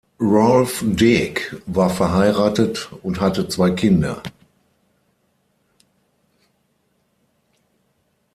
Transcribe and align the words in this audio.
Rolf 0.19 0.83
Dick 0.83 1.61
war 1.67 1.91
verheiratet 1.91 2.89
und 3.03 3.21
hatte 3.21 3.47
zwei 3.49 3.69
Kinder. 3.69 4.23